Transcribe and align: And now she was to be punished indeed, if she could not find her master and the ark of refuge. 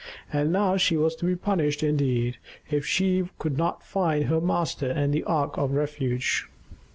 And 0.33 0.51
now 0.51 0.77
she 0.77 0.97
was 0.97 1.15
to 1.17 1.25
be 1.27 1.35
punished 1.35 1.83
indeed, 1.83 2.37
if 2.71 2.83
she 2.83 3.29
could 3.37 3.55
not 3.55 3.83
find 3.83 4.23
her 4.25 4.41
master 4.41 4.89
and 4.89 5.13
the 5.13 5.23
ark 5.25 5.59
of 5.59 5.73
refuge. 5.73 6.47